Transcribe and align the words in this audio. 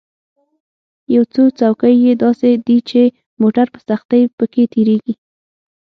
یو 1.15 1.23
څو 1.33 1.43
کوڅې 1.79 1.89
یې 2.05 2.11
داسې 2.23 2.49
دي 2.67 2.77
چې 2.89 3.01
موټر 3.41 3.65
په 3.73 3.79
سختۍ 3.87 4.23
په 4.37 4.45
کې 4.53 4.63
تېرېږي. 4.73 5.13